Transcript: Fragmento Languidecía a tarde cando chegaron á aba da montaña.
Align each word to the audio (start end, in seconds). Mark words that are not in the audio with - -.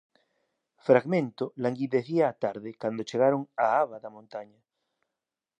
Fragmento 0.87 1.45
Languidecía 1.63 2.23
a 2.27 2.37
tarde 2.43 2.69
cando 2.81 3.07
chegaron 3.09 3.41
á 3.65 3.65
aba 3.81 3.97
da 4.03 4.13
montaña. 4.17 4.59